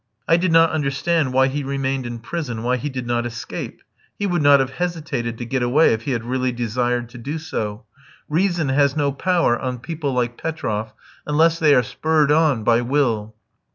[0.27, 3.83] I did not understand why he remained in prison, why he did not escape.
[4.17, 7.37] He would not have hesitated to get away if he had really desired to do
[7.37, 7.85] so.
[8.27, 10.95] Reason has no power on people like Petroff
[11.27, 13.35] unless they are spurred on by will.